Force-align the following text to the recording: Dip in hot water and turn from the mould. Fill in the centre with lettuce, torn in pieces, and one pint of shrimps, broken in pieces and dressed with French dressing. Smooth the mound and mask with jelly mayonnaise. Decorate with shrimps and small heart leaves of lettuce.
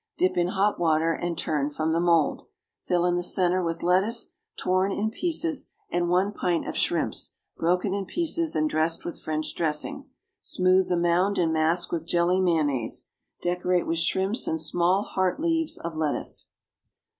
Dip 0.17 0.35
in 0.35 0.47
hot 0.47 0.79
water 0.79 1.13
and 1.13 1.37
turn 1.37 1.69
from 1.69 1.93
the 1.93 1.99
mould. 1.99 2.47
Fill 2.81 3.05
in 3.05 3.13
the 3.13 3.21
centre 3.21 3.61
with 3.61 3.83
lettuce, 3.83 4.31
torn 4.57 4.91
in 4.91 5.11
pieces, 5.11 5.69
and 5.91 6.09
one 6.09 6.31
pint 6.31 6.67
of 6.67 6.75
shrimps, 6.75 7.35
broken 7.55 7.93
in 7.93 8.07
pieces 8.07 8.55
and 8.55 8.67
dressed 8.67 9.05
with 9.05 9.21
French 9.21 9.53
dressing. 9.53 10.09
Smooth 10.41 10.89
the 10.89 10.97
mound 10.97 11.37
and 11.37 11.53
mask 11.53 11.91
with 11.91 12.07
jelly 12.07 12.41
mayonnaise. 12.41 13.05
Decorate 13.43 13.85
with 13.85 13.99
shrimps 13.99 14.47
and 14.47 14.59
small 14.59 15.03
heart 15.03 15.39
leaves 15.39 15.77
of 15.77 15.95
lettuce. 15.95 16.47